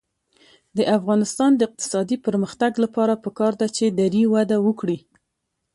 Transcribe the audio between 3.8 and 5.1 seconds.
دري وده وکړي.